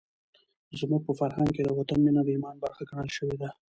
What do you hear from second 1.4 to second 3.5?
کې د وطن مینه د ایمان برخه ګڼل شوې ده.